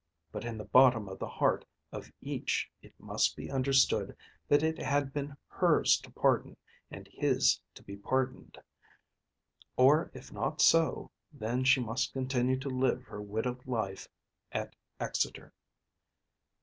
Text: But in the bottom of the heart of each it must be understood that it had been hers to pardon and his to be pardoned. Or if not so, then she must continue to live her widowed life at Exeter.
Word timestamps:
But 0.31 0.45
in 0.45 0.57
the 0.57 0.65
bottom 0.65 1.07
of 1.07 1.19
the 1.19 1.27
heart 1.29 1.63
of 1.91 2.11
each 2.21 2.71
it 2.81 2.91
must 2.99 3.35
be 3.35 3.51
understood 3.51 4.15
that 4.47 4.63
it 4.63 4.79
had 4.79 5.13
been 5.13 5.37
hers 5.47 5.95
to 5.99 6.09
pardon 6.09 6.57
and 6.89 7.07
his 7.09 7.59
to 7.75 7.83
be 7.83 7.95
pardoned. 7.97 8.57
Or 9.77 10.09
if 10.15 10.33
not 10.33 10.59
so, 10.59 11.11
then 11.31 11.63
she 11.65 11.79
must 11.81 12.13
continue 12.13 12.57
to 12.61 12.69
live 12.69 13.03
her 13.03 13.21
widowed 13.21 13.63
life 13.67 14.07
at 14.51 14.75
Exeter. 14.99 15.53